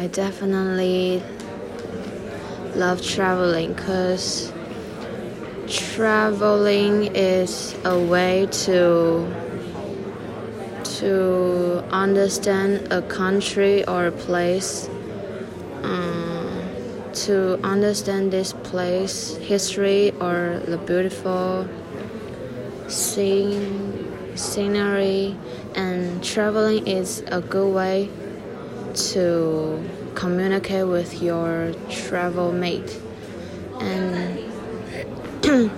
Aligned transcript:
I 0.00 0.06
definitely 0.06 1.22
love 2.74 3.02
traveling 3.02 3.74
because 3.74 4.50
traveling 5.68 7.14
is 7.14 7.76
a 7.84 8.00
way 8.00 8.48
to 8.64 9.30
to 11.00 11.84
understand 11.92 12.90
a 12.90 13.02
country 13.02 13.86
or 13.86 14.06
a 14.06 14.12
place 14.12 14.88
um, 15.82 16.64
to 17.26 17.60
understand 17.62 18.32
this 18.32 18.54
place 18.54 19.36
history 19.36 20.12
or 20.12 20.62
the 20.64 20.78
beautiful 20.78 21.68
scene 22.88 24.08
scenery 24.34 25.36
and 25.74 26.24
traveling 26.24 26.86
is 26.86 27.22
a 27.26 27.42
good 27.42 27.74
way 27.74 28.08
to 28.94 29.82
communicate 30.14 30.86
with 30.86 31.22
your 31.22 31.72
travel 31.88 32.52
mate. 32.52 33.00
And 33.80 34.38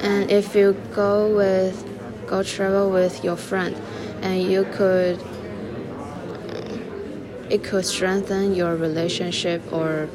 and 0.00 0.30
if 0.30 0.54
you 0.54 0.76
go 0.92 1.34
with 1.34 1.82
go 2.26 2.42
travel 2.42 2.90
with 2.90 3.24
your 3.24 3.36
friend 3.36 3.76
and 4.22 4.42
you 4.42 4.64
could 4.72 5.20
it 7.50 7.62
could 7.62 7.84
strengthen 7.84 8.54
your 8.54 8.76
relationship 8.76 9.60
or 9.72 10.08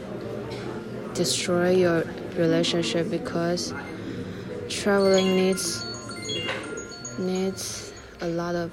destroy 1.13 1.71
your 1.71 2.03
relationship 2.35 3.09
because 3.09 3.73
traveling 4.67 5.35
needs 5.35 5.83
needs 7.19 7.93
a 8.21 8.27
lot 8.27 8.55
of 8.55 8.71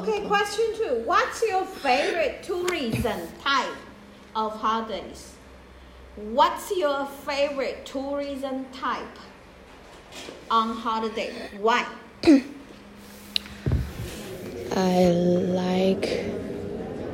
Okay, 0.00 0.26
question 0.26 0.64
two. 0.78 1.02
What's 1.04 1.42
your 1.42 1.66
favorite 1.66 2.42
tourism 2.42 3.20
type 3.42 3.76
of 4.34 4.58
holidays? 4.58 5.34
What's 6.16 6.74
your 6.74 7.04
favorite 7.04 7.84
tourism 7.84 8.64
type 8.72 9.18
on 10.50 10.74
holiday? 10.74 11.34
Why? 11.58 11.84
I 14.74 15.04
like 15.04 16.24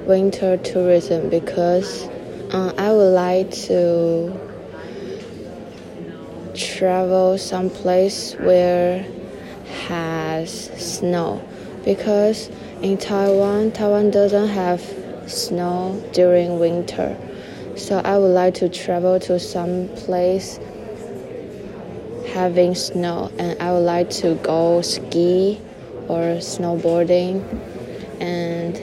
winter 0.06 0.56
tourism 0.58 1.28
because 1.28 2.04
uh, 2.52 2.72
I 2.78 2.92
would 2.92 3.14
like 3.14 3.50
to 3.66 4.32
travel 6.54 7.36
someplace 7.36 8.34
where 8.34 9.04
has 9.88 10.70
snow 10.78 11.42
because 11.84 12.48
in 12.82 12.98
Taiwan, 12.98 13.72
Taiwan 13.72 14.10
doesn't 14.10 14.48
have 14.48 14.80
snow 15.26 16.02
during 16.12 16.58
winter. 16.58 17.16
So 17.76 17.98
I 17.98 18.18
would 18.18 18.34
like 18.34 18.54
to 18.54 18.68
travel 18.68 19.18
to 19.20 19.38
some 19.38 19.88
place 19.88 20.58
having 22.28 22.74
snow 22.74 23.30
and 23.38 23.60
I 23.62 23.72
would 23.72 23.86
like 23.86 24.10
to 24.22 24.34
go 24.36 24.82
ski 24.82 25.60
or 26.08 26.38
snowboarding 26.38 27.42
and 28.20 28.78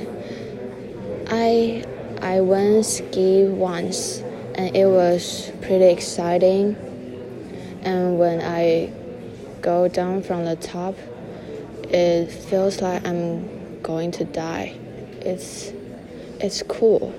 I 1.29 1.83
I 2.21 2.41
went 2.41 2.85
ski 2.85 3.45
once 3.45 4.19
and 4.55 4.75
it 4.75 4.87
was 4.87 5.51
pretty 5.61 5.85
exciting 5.85 6.75
and 7.83 8.17
when 8.17 8.41
I 8.41 8.91
go 9.61 9.87
down 9.87 10.23
from 10.23 10.45
the 10.45 10.55
top 10.55 10.95
it 11.89 12.31
feels 12.31 12.81
like 12.81 13.05
I'm 13.05 13.62
going 13.83 14.11
to 14.11 14.23
die. 14.25 14.75
It's 15.21 15.71
it's 16.39 16.63
cool. 16.63 17.13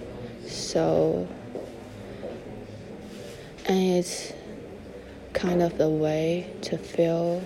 So 0.47 1.29
and 3.67 3.97
it's 3.97 4.33
kind 5.33 5.63
of 5.63 5.79
the 5.79 5.89
way 5.89 6.51
to 6.63 6.77
feel 6.77 7.43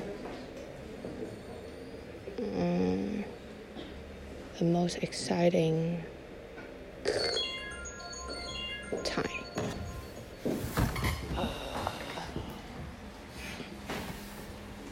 um, 2.38 3.24
the 4.58 4.64
most 4.64 4.98
exciting 4.98 6.02
time. 9.04 9.24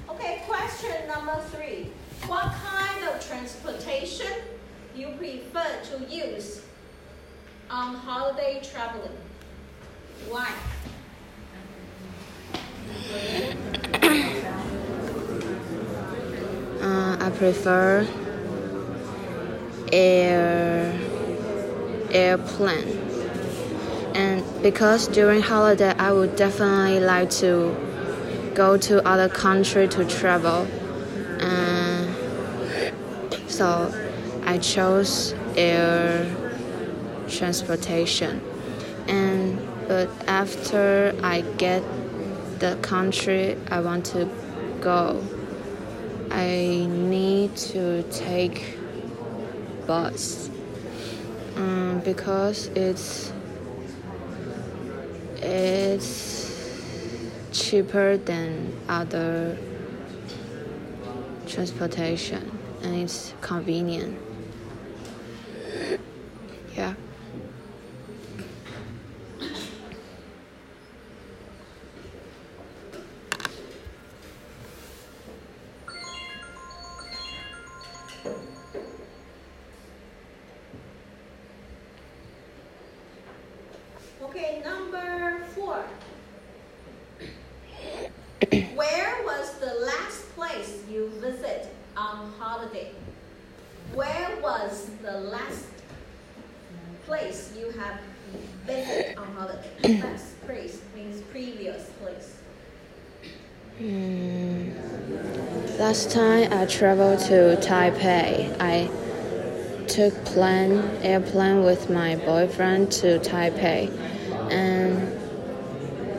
Okay, 0.08 0.43
question 0.47 1.08
number 1.08 1.41
three. 1.50 1.91
What 2.26 2.53
kind 2.53 3.08
of 3.08 3.26
transportation 3.26 4.32
you 4.94 5.08
prefer 5.19 5.81
to 5.91 6.04
use 6.08 6.62
on 7.76 7.94
holiday 7.94 8.59
traveling? 8.62 9.12
Why? 10.31 10.50
Uh, 16.81 17.16
I 17.20 17.31
prefer 17.37 18.09
air 19.92 20.98
airplane, 22.10 22.97
and 24.14 24.43
because 24.62 25.08
during 25.08 25.43
holiday 25.43 25.93
I 25.98 26.12
would 26.12 26.34
definitely 26.34 27.00
like 27.00 27.28
to 27.43 27.76
go 28.54 28.78
to 28.78 29.06
other 29.06 29.28
country 29.28 29.87
to 29.88 30.04
travel, 30.06 30.66
and 31.41 32.08
so 33.48 33.93
I 34.47 34.56
chose 34.56 35.34
air 35.56 36.25
transportation, 37.37 38.41
and 39.09 39.59
but 39.89 40.09
after 40.27 41.15
I 41.23 41.43
get 41.59 41.83
the 42.59 42.77
country 42.83 43.57
I 43.71 43.81
want 43.81 44.07
to 44.07 44.29
go. 44.81 45.23
I 46.31 46.87
need 46.89 47.57
to 47.57 48.03
take 48.05 48.77
bus 49.87 50.51
um, 51.57 52.03
because 52.05 52.67
it's 52.69 53.33
it's 55.37 56.71
cheaper 57.53 58.17
than 58.17 58.77
other 58.89 59.57
transportation 61.47 62.59
and 62.83 62.97
it's 62.97 63.33
convenient. 63.41 64.25
Was 94.47 94.91
the 95.03 95.19
last 95.34 95.67
place 97.05 97.53
you 97.59 97.69
have 97.73 97.99
visited 98.65 99.19
on 99.19 99.27
holiday? 99.34 100.01
Last 100.01 100.41
place 100.47 100.81
means 100.95 101.20
previous 101.32 101.91
place. 102.00 102.37
Mm, 103.81 104.73
last 105.81 106.12
time 106.12 106.53
I 106.53 106.65
traveled 106.67 107.19
to 107.26 107.59
Taipei, 107.61 108.56
I 108.61 108.88
took 109.88 110.15
plane 110.25 110.79
airplane 111.03 111.65
with 111.65 111.91
my 111.91 112.15
boyfriend 112.15 112.93
to 113.00 113.19
Taipei, 113.19 113.91
and 114.53 115.11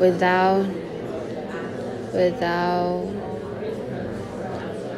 without 0.01 0.65
without 2.13 3.07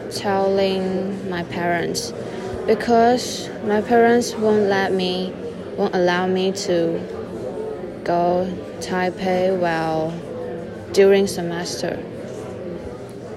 telling 0.10 1.30
my 1.30 1.44
parents, 1.44 2.12
because 2.70 3.50
my 3.64 3.82
parents 3.82 4.36
won't 4.36 4.70
let 4.70 4.94
me 4.94 5.34
won't 5.76 5.96
allow 5.96 6.28
me 6.28 6.52
to 6.52 7.02
go 8.04 8.46
Taipei 8.80 9.58
while 9.58 10.14
during 10.94 11.26
semester. 11.26 11.98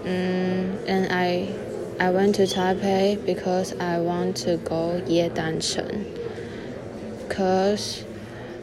Mm, 0.05 0.85
and 0.87 1.11
I 1.11 1.49
I 1.99 2.11
went 2.11 2.35
to 2.35 2.43
Taipei 2.43 3.25
because 3.25 3.73
I 3.81 4.01
want 4.01 4.37
to 4.45 4.59
go 4.59 5.01
Yedanshen. 5.07 6.05
Cause 7.31 8.05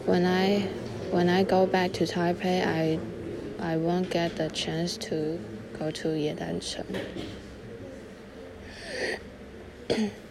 when 0.06 0.28
I 0.28 0.70
when 1.10 1.30
I 1.30 1.46
go 1.46 1.66
back 1.66 1.94
to 1.94 2.04
Taipei, 2.04 2.64
I 2.64 3.00
I 3.60 3.78
won't 3.78 4.12
get 4.12 4.36
the 4.36 4.50
chance 4.50 4.98
to 4.98 5.40
go 5.80 5.90
to 5.90 6.10
Yedanshen. 6.10 7.02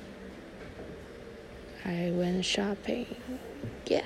I 1.89 2.11
went 2.11 2.45
shopping. 2.45 3.07
Yeah. 3.87 4.05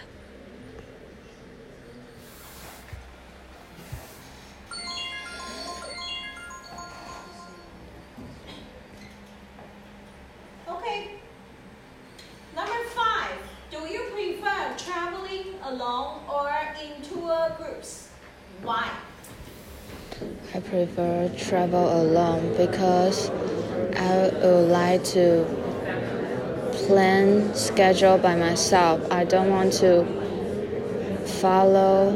Okay. 10.68 11.10
Number 12.54 12.72
five. 12.94 13.36
Do 13.72 13.78
you 13.78 14.02
prefer 14.12 14.76
traveling 14.78 15.58
alone 15.64 16.20
or 16.32 16.52
in 16.80 17.02
tour 17.02 17.50
groups? 17.58 18.10
Why? 18.62 18.92
I 20.54 20.60
prefer 20.60 21.32
travel 21.36 22.00
alone 22.00 22.54
because 22.56 23.28
I 23.96 24.30
would 24.40 24.68
like 24.68 25.02
to 25.18 25.61
plan 26.86 27.54
schedule 27.54 28.18
by 28.18 28.34
myself. 28.36 29.00
I 29.10 29.24
don't 29.24 29.50
want 29.50 29.72
to 29.74 30.04
follow 31.40 32.12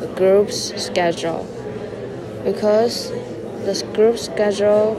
the 0.00 0.06
group's 0.08 0.74
schedule 0.82 1.46
because 2.44 3.10
the 3.64 3.90
group 3.94 4.18
schedule 4.18 4.96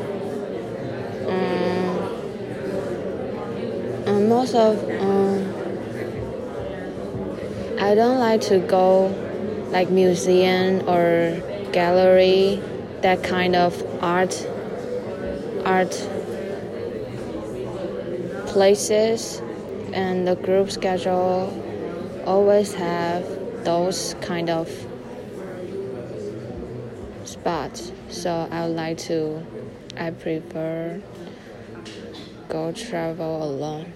um, 1.28 1.96
and 4.08 4.30
most 4.30 4.56
of 4.56 4.78
um, 5.02 5.54
I 7.80 7.94
don't 7.94 8.20
like 8.20 8.42
to 8.42 8.60
go 8.60 9.08
like 9.72 9.90
museum 9.90 10.88
or 10.88 11.42
gallery 11.72 12.62
that 13.02 13.24
kind 13.24 13.56
of 13.56 13.84
art 14.02 14.48
art 15.66 15.94
places 18.56 19.42
and 19.92 20.26
the 20.26 20.36
group 20.38 20.72
schedule 20.72 21.52
always 22.26 22.74
have 22.74 23.22
those 23.66 24.16
kind 24.22 24.50
of 24.50 24.70
spots. 27.26 27.92
So 28.08 28.48
i 28.50 28.66
would 28.66 28.78
like 28.78 28.98
to 29.10 29.46
i 29.98 30.10
prefer 30.12 31.02
go 32.48 32.72
travel 32.72 33.44
alone 33.44 33.92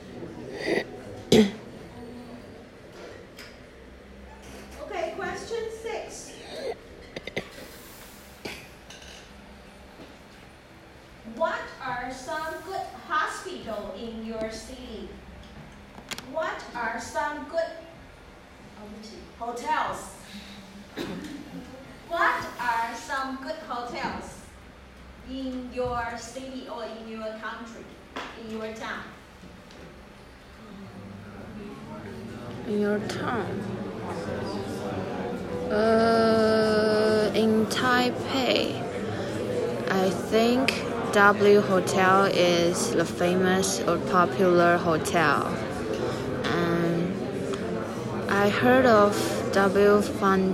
Okay, 4.84 5.14
question 5.16 5.64
six. 5.82 6.32
What 11.36 11.62
are 11.82 12.12
some 12.12 12.54
good 12.66 12.88
hospital 13.08 13.94
in 13.98 14.26
your 14.26 14.52
city? 14.52 15.08
What 16.32 16.62
are 16.76 17.00
some 17.00 17.46
good 17.50 17.72
hotels? 19.38 20.00
What 22.08 22.46
are 22.60 22.96
some 22.96 23.38
good 23.42 23.60
hotels 23.68 24.40
in 25.30 25.70
your 25.74 26.18
city 26.18 26.68
or 26.74 26.84
in 26.86 27.08
your 27.12 27.32
country, 27.42 27.86
in 28.44 28.58
your 28.58 28.74
town? 28.74 29.04
In 32.70 32.80
your 32.82 33.00
town? 33.08 33.50
Uh, 35.72 37.32
in 37.34 37.66
taipei 37.68 38.82
i 39.90 40.10
think 40.32 40.84
w 41.12 41.62
hotel 41.62 42.26
is 42.26 42.92
the 42.92 43.06
famous 43.06 43.82
or 43.82 43.98
popular 43.98 44.78
hotel. 44.78 45.48
And 46.44 47.14
i 48.30 48.50
heard 48.50 48.86
of 48.86 49.14
w 49.54 50.02
fun 50.02 50.54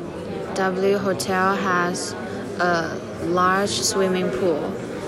w 0.55 0.97
hotel 0.97 1.55
has 1.55 2.13
a 2.59 2.97
large 3.23 3.75
swimming 3.91 4.29
pool 4.31 4.63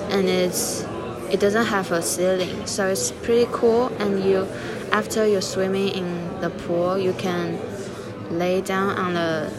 and 0.10 0.28
it's 0.28 0.86
it 1.32 1.40
doesn't 1.40 1.66
have 1.66 1.92
a 1.92 2.02
ceiling 2.02 2.66
so 2.66 2.88
it's 2.88 3.12
pretty 3.12 3.48
cool 3.52 3.88
and 4.00 4.24
you 4.24 4.48
after 4.92 5.26
you're 5.26 5.42
swimming 5.56 5.90
in 5.90 6.17
the 6.42 6.50
pool 6.50 6.98
you 6.98 7.14
can 7.14 7.60
lay 8.30 8.62
down 8.62 8.90
on 8.98 9.14
the 9.14 9.52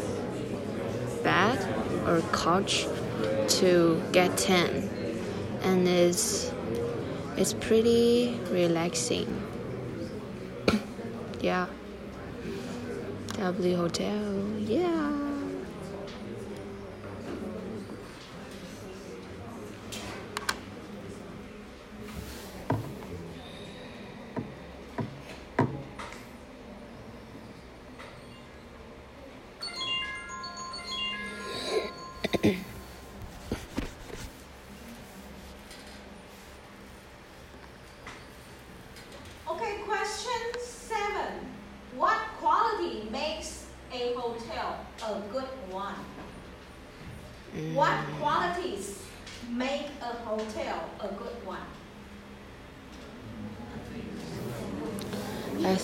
bed 1.22 1.58
or 2.06 2.20
couch 2.32 2.86
to 3.48 4.02
get 4.12 4.36
tan 4.36 4.88
and 5.62 5.88
it's 5.88 6.52
it's 7.36 7.54
pretty 7.54 8.38
relaxing. 8.50 9.28
Yeah. 11.40 11.66
W 13.36 13.76
hotel. 13.76 14.34
Yeah 14.58 15.27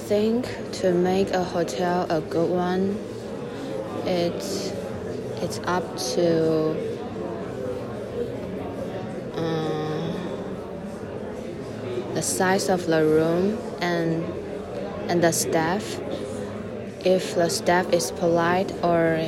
think 0.09 0.47
to 0.71 0.93
make 0.93 1.31
a 1.31 1.43
hotel 1.43 2.07
a 2.11 2.21
good 2.21 2.51
one, 2.51 2.99
it's 4.05 4.71
it's 5.41 5.61
up 5.65 5.97
to 5.97 6.77
um, 9.33 10.13
the 12.13 12.21
size 12.21 12.69
of 12.69 12.85
the 12.85 13.03
room 13.03 13.59
and 13.81 14.23
and 15.09 15.25
the 15.25 15.33
staff. 15.33 15.99
If 17.03 17.35
the 17.35 17.49
staff 17.49 17.91
is 17.91 18.11
polite 18.11 18.73
or 18.83 19.25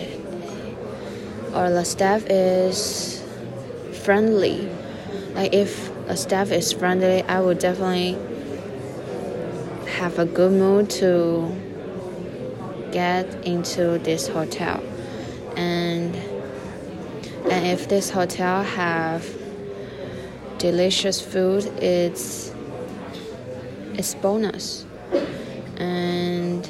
or 1.54 1.70
the 1.70 1.84
staff 1.84 2.26
is 2.28 3.24
friendly, 4.04 4.68
like 5.34 5.54
if 5.54 5.90
a 6.06 6.18
staff 6.18 6.50
is 6.52 6.70
friendly, 6.70 7.22
I 7.22 7.40
would 7.40 7.60
definitely 7.60 8.35
have 9.96 10.18
a 10.18 10.26
good 10.26 10.52
mood 10.52 10.90
to 10.90 11.50
get 12.92 13.24
into 13.46 13.98
this 14.00 14.28
hotel. 14.28 14.82
And 15.56 16.14
and 17.50 17.66
if 17.66 17.88
this 17.88 18.10
hotel 18.10 18.62
have 18.62 19.24
delicious 20.58 21.18
food 21.22 21.64
it's 21.82 22.52
it's 23.94 24.14
bonus. 24.16 24.84
And 25.78 26.68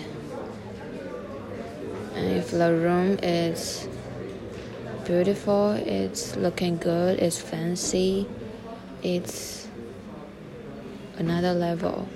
and 2.14 2.26
if 2.30 2.52
the 2.52 2.72
room 2.72 3.18
is 3.24 3.88
beautiful 5.04 5.72
it's 5.72 6.36
looking 6.36 6.76
good 6.78 7.18
it's 7.18 7.38
fancy 7.38 8.26
it's 9.02 9.68
another 11.18 11.52
level 11.52 12.08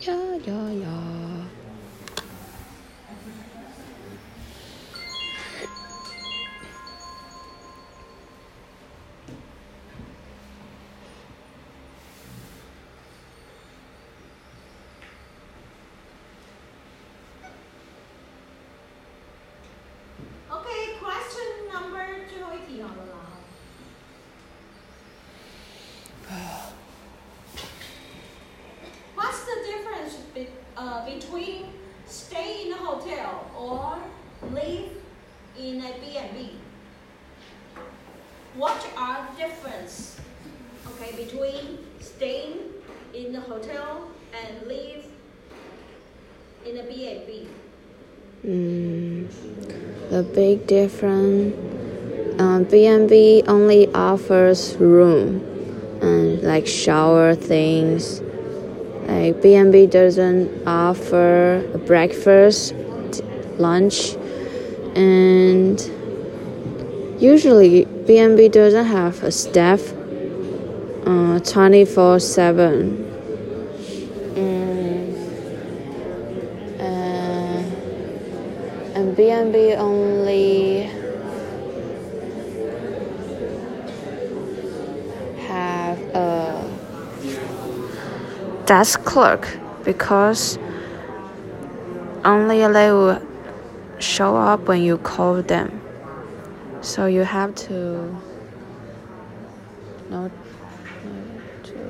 yeah, 0.00 0.38
yeah, 0.46 0.70
yeah. 0.70 1.29
Uh, 30.80 31.04
between 31.04 31.66
stay 32.06 32.66
in 32.66 32.72
a 32.72 32.76
hotel 32.76 33.46
or 33.56 33.98
live 34.50 34.88
in 35.58 35.80
a 35.82 35.92
B&B? 36.00 36.52
What 38.54 38.84
are 38.96 39.28
the 39.30 39.42
difference 39.42 40.18
okay, 40.86 41.12
between 41.16 41.78
staying 42.00 42.58
in 43.12 43.32
the 43.32 43.40
hotel 43.40 44.08
and 44.32 44.66
live 44.66 45.04
in 46.64 46.78
a 46.78 46.82
B&B? 46.82 47.48
The 50.10 50.22
big 50.22 50.66
difference, 50.66 51.54
um, 52.40 52.64
B&B 52.64 53.44
only 53.46 53.86
offers 53.88 54.76
room 54.76 55.44
and 56.00 56.42
like 56.42 56.66
shower 56.66 57.34
things. 57.34 58.22
Like 59.06 59.42
B&B 59.42 59.86
doesn't 59.86 60.66
offer 60.66 61.62
breakfast, 61.86 62.74
lunch, 63.58 64.16
and 64.94 65.80
usually 67.20 67.84
B&B 67.84 68.48
doesn't 68.48 68.86
have 68.86 69.22
a 69.22 69.30
staff 69.30 69.92
uh, 71.06 71.38
24 71.40 72.20
7 72.20 73.06
mm, 74.34 75.16
uh, 76.78 77.62
and 78.94 79.16
B&B 79.16 79.74
only 79.74 80.69
desk 88.70 89.02
clerk 89.02 89.48
because 89.82 90.56
only 92.24 92.58
they 92.72 92.92
will 92.92 93.20
show 93.98 94.36
up 94.36 94.60
when 94.68 94.80
you 94.80 94.96
call 94.98 95.42
them. 95.42 95.80
So 96.80 97.06
you 97.06 97.24
have 97.24 97.52
to 97.66 98.16
know 100.08 100.30
to 101.64 101.80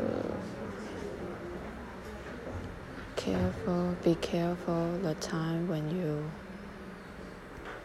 careful 3.17 3.95
be 4.03 4.15
careful 4.23 4.99
the 5.03 5.13
time 5.17 5.69
when 5.69 5.85
you 5.95 6.31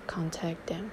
contact 0.08 0.68
them 0.68 0.90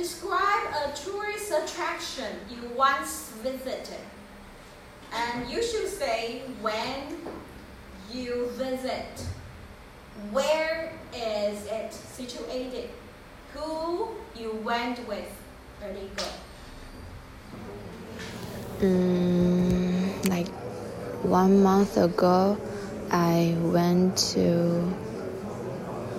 describe 0.00 0.64
a 0.82 0.96
tourist 0.96 1.52
attraction 1.52 2.32
you 2.48 2.70
once 2.74 3.32
visited. 3.42 4.00
And 5.12 5.50
you 5.50 5.62
should 5.62 5.88
say 5.88 6.42
when 6.62 7.18
you 8.10 8.48
visit. 8.52 9.26
Where 10.30 10.92
is 11.14 11.66
it 11.66 11.92
situated? 11.92 12.88
Who 13.52 14.08
you 14.34 14.52
went 14.64 15.06
with? 15.06 15.30
Ready, 15.82 16.10
go. 16.16 16.24
Mm, 18.80 20.28
like 20.30 20.48
one 21.22 21.62
month 21.62 21.98
ago, 21.98 22.56
I 23.10 23.54
went 23.60 24.16
to 24.32 24.94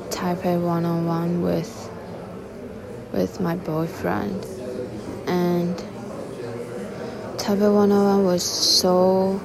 Taipei 0.10 0.62
101 0.62 1.42
with 1.42 1.91
with 3.12 3.40
my 3.40 3.56
boyfriend, 3.56 4.46
and 5.28 5.76
Taipei 7.38 7.74
101 7.74 8.26
was 8.26 8.44
so 8.44 9.42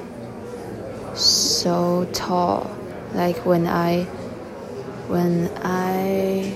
so 1.14 2.08
tall. 2.12 2.70
Like 3.14 3.44
when 3.46 3.66
I 3.66 4.04
when 5.08 5.50
I 5.64 6.52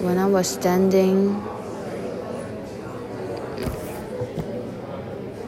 when 0.00 0.18
I 0.18 0.26
was 0.26 0.48
standing 0.48 1.42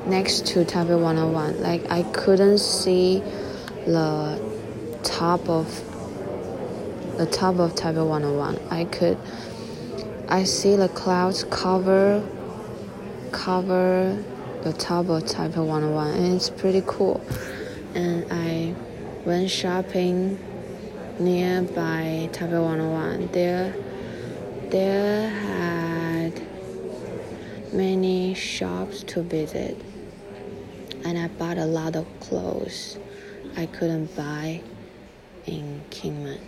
next 0.08 0.46
to 0.48 0.64
Taipei 0.64 0.98
101. 1.00 1.60
Like 1.60 1.90
I 1.90 2.02
couldn't 2.02 2.58
see 2.58 3.20
the 3.86 4.40
top 5.02 5.48
of 5.48 5.66
the 7.18 7.26
top 7.26 7.58
of 7.58 7.74
Taipei 7.74 8.06
101. 8.06 8.58
I 8.70 8.84
could 8.84 9.18
I 10.30 10.44
see 10.44 10.76
the 10.76 10.90
clouds 10.90 11.44
cover 11.44 12.22
cover 13.32 14.22
the 14.62 14.74
top 14.74 15.08
of 15.08 15.22
Taipei 15.22 15.64
101 15.66 16.10
and 16.10 16.34
it's 16.34 16.50
pretty 16.50 16.82
cool. 16.86 17.22
And 17.94 18.26
I 18.30 18.74
went 19.24 19.50
shopping 19.50 20.38
nearby 21.18 22.28
Taipei 22.32 22.62
101. 22.62 23.28
There 23.32 23.74
there 24.68 25.30
had 25.30 26.42
many 27.72 28.34
shops 28.34 29.02
to 29.04 29.22
visit 29.22 29.80
and 31.06 31.16
I 31.16 31.28
bought 31.28 31.56
a 31.56 31.64
lot 31.64 31.96
of 31.96 32.06
clothes 32.20 32.98
I 33.56 33.64
couldn't 33.64 34.14
buy 34.14 34.60
in 35.46 35.80
Kinmen. 35.88 36.40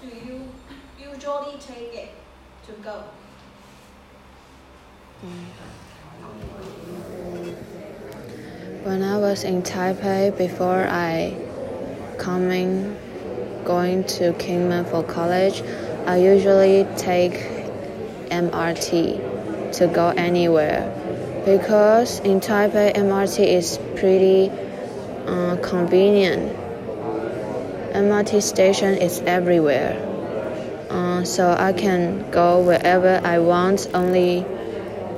Do 0.00 0.06
you 0.06 0.48
usually 0.98 1.58
take 1.58 1.94
it 1.94 2.08
to 2.66 2.72
go? 2.82 3.04
When 8.84 9.02
I 9.02 9.18
was 9.18 9.44
in 9.44 9.62
Taipei 9.62 10.36
before 10.38 10.86
I 10.88 11.36
coming 12.18 12.96
going 13.64 14.04
to 14.04 14.32
Kinmen 14.32 14.88
for 14.88 15.02
college, 15.02 15.62
I 16.06 16.16
usually 16.16 16.86
take 16.96 17.34
MRT 18.30 19.72
to 19.74 19.86
go 19.86 20.08
anywhere 20.16 20.88
because 21.44 22.20
in 22.20 22.40
Taipei 22.40 22.94
MRT 22.94 23.46
is 23.46 23.78
pretty 23.96 24.50
uh, 25.26 25.56
convenient. 25.62 26.56
MRT 28.00 28.42
station 28.42 28.94
is 28.96 29.20
everywhere, 29.26 29.92
uh, 30.88 31.22
so 31.22 31.52
I 31.52 31.74
can 31.74 32.30
go 32.30 32.62
wherever 32.62 33.20
I 33.22 33.40
want 33.40 33.90
only 33.92 34.40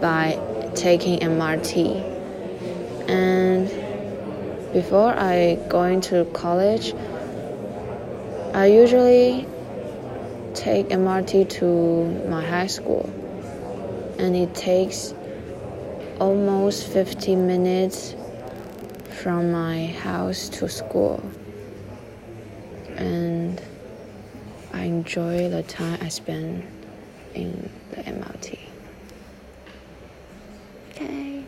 by 0.00 0.36
taking 0.74 1.20
MRT. 1.20 2.02
And 3.08 3.68
before 4.72 5.14
I 5.16 5.60
going 5.68 6.00
to 6.10 6.24
college, 6.32 6.92
I 8.52 8.66
usually 8.66 9.46
take 10.52 10.88
MRT 10.88 11.50
to 11.60 12.28
my 12.28 12.44
high 12.44 12.66
school, 12.66 13.08
and 14.18 14.34
it 14.34 14.56
takes 14.56 15.14
almost 16.18 16.88
50 16.88 17.36
minutes 17.36 18.16
from 19.22 19.52
my 19.52 19.86
house 19.86 20.48
to 20.58 20.68
school. 20.68 21.22
And 22.96 23.60
I 24.72 24.82
enjoy 24.84 25.48
the 25.48 25.62
time 25.62 25.98
I 26.02 26.08
spend 26.08 26.66
in 27.34 27.70
the 27.90 27.96
MRT. 28.02 28.58
Okay. 30.90 31.44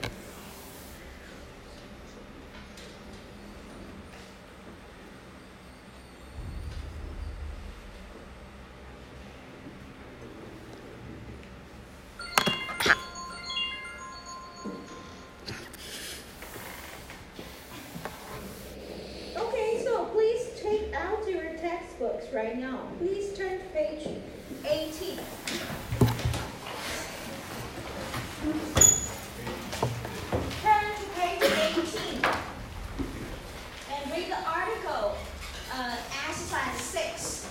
minus 36.55 36.83
6. 36.83 37.47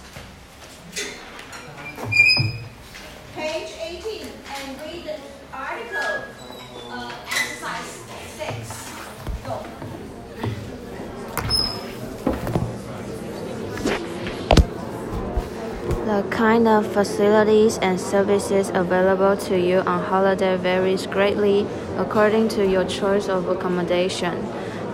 Page 3.36 3.72
18 3.82 4.28
and 4.56 4.82
read 4.82 5.04
the 5.04 5.18
article 5.52 6.24
uh, 6.90 7.12
exercise 7.28 7.92
6. 8.38 8.94
Go. 9.46 9.60
The 16.06 16.24
kind 16.30 16.68
of 16.68 16.88
facilities 16.94 17.78
and 17.80 18.00
services 18.00 18.70
available 18.70 19.36
to 19.48 19.60
you 19.60 19.80
on 19.80 20.04
holiday 20.06 20.56
varies 20.56 21.08
greatly 21.08 21.68
according 21.98 22.48
to 22.50 22.66
your 22.66 22.86
choice 22.86 23.28
of 23.28 23.50
accommodation. 23.50 24.48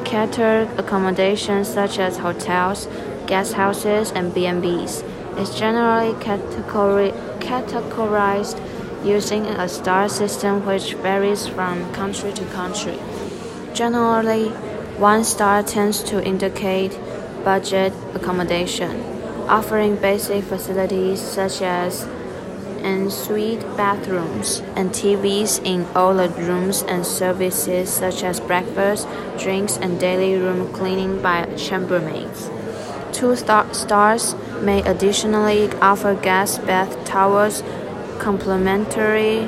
Catered 0.03 0.67
accommodation 0.79 1.63
such 1.65 1.99
as 1.99 2.17
hotels, 2.17 2.87
guest 3.29 3.53
houses, 3.53 4.11
and 4.11 4.33
B&Bs 4.33 5.03
is 5.39 5.55
generally 5.55 6.13
categori 6.15 7.13
categorized 7.39 8.59
using 9.05 9.45
a 9.45 9.69
star 9.69 10.09
system 10.09 10.65
which 10.65 10.95
varies 10.95 11.47
from 11.47 11.93
country 11.93 12.33
to 12.33 12.43
country. 12.47 12.99
Generally, 13.73 14.49
one 14.97 15.23
star 15.23 15.63
tends 15.63 16.03
to 16.03 16.21
indicate 16.21 16.99
budget 17.45 17.93
accommodation 18.13 19.19
offering 19.49 19.95
basic 19.95 20.43
facilities 20.43 21.19
such 21.19 21.61
as 21.61 22.07
ensuite 22.83 23.61
bathrooms 23.75 24.59
and 24.75 24.91
TVs 24.91 25.59
in 25.65 25.85
all 25.95 26.13
the 26.13 26.29
rooms 26.29 26.83
and 26.83 27.05
services 27.05 27.89
such 27.89 28.23
as 28.23 28.39
breakfast, 28.39 29.07
drinks, 29.37 29.77
and 29.77 29.99
daily 29.99 30.35
room 30.35 30.71
cleaning 30.71 31.21
by 31.21 31.45
chambermaids. 31.57 32.58
Two 33.19 33.35
star 33.35 33.73
stars 33.73 34.33
may 34.61 34.81
additionally 34.83 35.69
offer 35.81 36.15
guest 36.15 36.65
bath 36.65 37.03
towels, 37.03 37.63
complimentary 38.17 39.45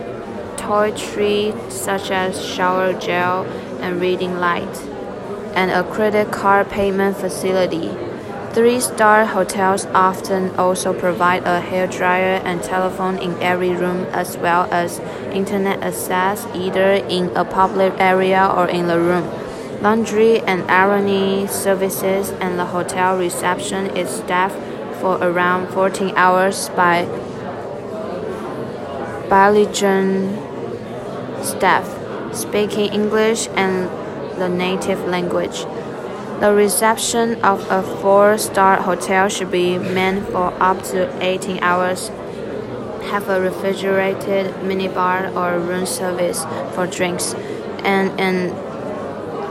toiletries 0.58 1.72
such 1.72 2.12
as 2.12 2.46
shower 2.46 2.92
gel 2.92 3.46
and 3.80 4.02
reading 4.02 4.42
light, 4.42 4.78
and 5.56 5.72
a 5.72 5.86
credit 5.86 6.34
card 6.34 6.70
payment 6.70 7.16
facility. 7.16 7.90
Three 8.52 8.82
star 8.82 9.26
hotels 9.26 9.86
often 9.94 10.54
also 10.58 10.92
provide 10.92 11.44
a 11.44 11.62
hairdryer 11.62 12.44
and 12.44 12.62
telephone 12.62 13.20
in 13.20 13.42
every 13.42 13.72
room, 13.72 14.06
as 14.12 14.36
well 14.36 14.68
as 14.70 15.00
internet 15.32 15.82
access 15.82 16.46
either 16.54 16.92
in 16.92 17.32
a 17.38 17.46
public 17.46 17.94
area 18.00 18.52
or 18.54 18.68
in 18.68 18.88
the 18.88 19.00
room. 19.00 19.41
Laundry 19.82 20.40
and 20.42 20.70
ironing 20.70 21.48
services, 21.48 22.30
and 22.40 22.60
the 22.60 22.66
hotel 22.66 23.18
reception 23.18 23.98
is 23.98 24.12
staffed 24.12 24.56
for 25.02 25.18
around 25.18 25.74
14 25.74 26.14
hours 26.16 26.70
by 26.70 27.06
bilingual 29.28 30.38
staff 31.44 31.88
speaking 32.32 32.94
English 32.94 33.48
and 33.56 33.90
the 34.40 34.48
native 34.48 35.00
language. 35.08 35.66
The 36.42 36.54
reception 36.54 37.42
of 37.42 37.66
a 37.72 37.82
four 37.82 38.38
star 38.38 38.76
hotel 38.82 39.30
should 39.30 39.50
be 39.50 39.80
manned 39.80 40.28
for 40.28 40.54
up 40.62 40.84
to 40.94 41.10
18 41.24 41.58
hours, 41.64 42.10
have 43.10 43.30
a 43.30 43.42
refrigerated 43.42 44.54
minibar 44.62 45.36
or 45.36 45.60
room 45.60 45.88
service 45.88 46.46
for 46.76 46.86
drinks, 46.86 47.34
and 47.84 48.20
an 48.20 48.71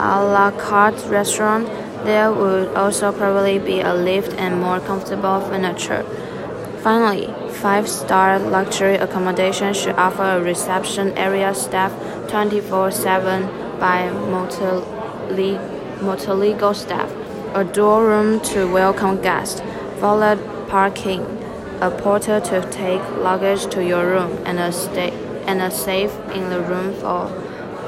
a 0.01 0.25
la 0.25 0.51
carte 0.51 1.05
restaurant. 1.09 1.67
There 2.05 2.33
would 2.33 2.75
also 2.75 3.13
probably 3.13 3.59
be 3.59 3.81
a 3.81 3.95
lift 3.95 4.33
and 4.39 4.59
more 4.61 4.81
comfortable 4.81 5.41
furniture. 5.43 6.03
Finally, 6.83 7.27
five 7.61 7.87
star 7.87 8.39
luxury 8.39 8.95
accommodation 8.97 9.75
should 9.75 9.97
offer 9.97 10.23
a 10.23 10.43
reception 10.43 11.13
area 11.19 11.55
staffed 11.55 12.31
24 12.31 12.91
7 12.91 13.43
by 13.79 14.11
motor 14.11 14.81
legal 16.35 16.73
staff, 16.73 17.11
a 17.55 17.65
door 17.65 18.07
room 18.07 18.41
to 18.41 18.65
welcome 18.73 19.21
guests, 19.21 19.61
valet 20.01 20.39
parking, 20.69 21.21
a 21.83 21.91
porter 21.91 22.41
to 22.41 22.67
take 22.71 23.03
luggage 23.19 23.67
to 23.67 23.85
your 23.85 24.07
room, 24.07 24.39
and 24.47 24.59
a, 24.59 24.73
and 25.47 25.61
a 25.61 25.71
safe 25.71 26.15
in 26.33 26.49
the 26.49 26.61
room 26.63 26.95
for 26.95 27.29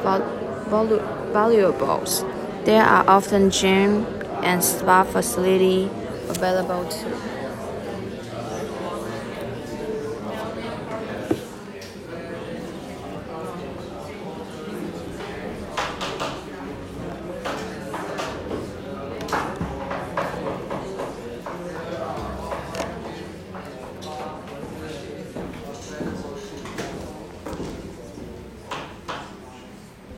vol- 0.03 1.22
valuables. 1.33 2.25
There 2.65 2.83
are 2.85 3.05
often 3.09 3.51
gym 3.51 4.07
and 4.43 4.63
spa 4.63 5.05
facility 5.05 5.91
available 6.29 6.85
too. 6.89 7.32